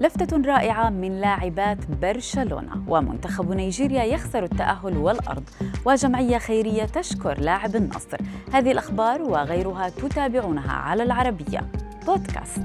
[0.00, 5.42] لفتة رائعة من لاعبات برشلونة ومنتخب نيجيريا يخسر التأهل والأرض
[5.84, 8.18] وجمعية خيرية تشكر لاعب النصر.
[8.52, 11.70] هذه الأخبار وغيرها تتابعونها على العربية.
[12.06, 12.62] بودكاست.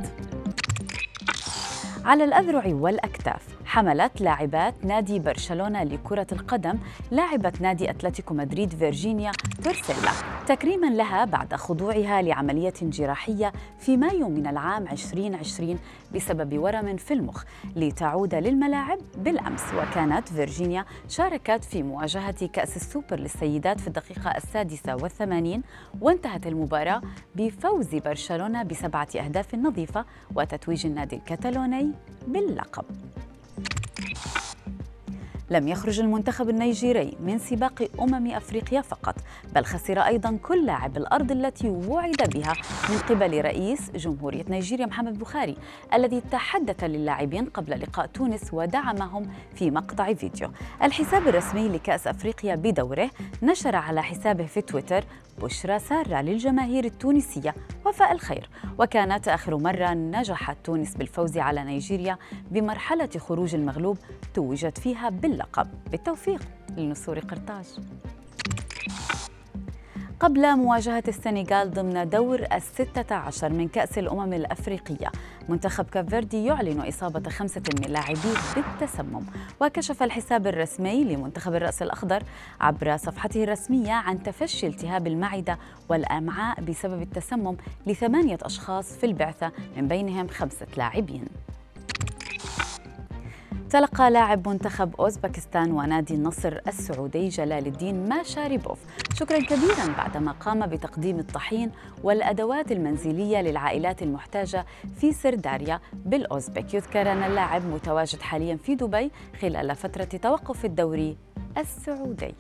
[2.05, 3.41] على الأذرع والأكتاف.
[3.76, 6.78] حملت لاعبات نادي برشلونة لكرة القدم
[7.12, 9.32] لاعبة نادي أتلتيكو مدريد فيرجينيا
[9.64, 10.12] تورسيلا.
[10.48, 15.80] تكريما لها بعد خضوعها لعملية جراحية في مايو من العام 2020
[16.16, 17.44] بسبب ورم في المخ
[17.76, 19.63] لتعود للملاعب بالأمس.
[19.73, 25.63] وكانت فيرجينيا شاركت في مواجهة كأس السوبر للسيدات في الدقيقة السادسة والثمانين
[26.02, 27.02] وانتهت المباراة
[27.35, 31.91] بفوز برشلونة بسبعة أهداف نظيفة وتتويج النادي الكتالوني
[32.27, 32.85] باللقب.
[35.49, 39.16] لم يخرج المنتخب النيجيري من سباق أمم أفريقيا فقط
[39.55, 42.54] بل خسر أيضا كل لاعب الأرض التي وعد بها
[42.90, 45.55] من قبل رئيس جمهورية نيجيريا محمد بخاري
[45.94, 50.49] الذي تحدث للاعبين قبل لقاء تونس ودعمهم في مقطع فيديو.
[50.84, 53.10] الحساب الرسمي لكأس أفريقيا بدوره
[53.43, 55.04] نشر على حسابه في تويتر
[55.41, 57.55] بشرى سارة للجماهير التونسية
[57.86, 58.50] وفاء الخير.
[58.80, 62.18] وكانت آخر مرة نجحت تونس بالفوز على نيجيريا
[62.52, 63.98] بمرحلة خروج المغلوب
[64.34, 65.68] توجت فيها باللقب.
[65.91, 66.41] بالتوفيق
[66.78, 67.66] لنسور قرطاج.
[70.25, 75.12] قبل مواجهة السنغال ضمن دور الستة عشر من كأس الأمم الأفريقية.
[75.50, 79.25] منتخب كافيردي يعلن إصابة خمسة من لاعبيه بالتسمم.
[79.62, 82.23] وكشف الحساب الرسمي لمنتخب الرأس الأخضر
[82.62, 85.57] عبر صفحته الرسمية عن تفشي التهاب المعدة
[85.90, 87.57] والأمعاء بسبب التسمم
[87.88, 91.25] لثمانية أشخاص في البعثة من بينهم خمسة لاعبين.
[93.69, 98.80] تلقى لاعب منتخب أوزبكستان ونادي النصر السعودي جلال الدين ماشاريبوف.
[99.13, 101.72] شكرا كبيرا بعدما قام بتقديم الطحين
[102.03, 104.66] والأدوات المنزلية للعائلات المحتاجة
[105.00, 106.74] في سرداريا بالأوزبك.
[106.74, 111.18] يذكر أن اللاعب متواجد حاليا في دبي خلال فترة توقف الدوري
[111.57, 112.35] السعودي.